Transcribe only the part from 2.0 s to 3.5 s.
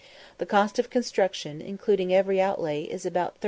every outlay, is about 30_l.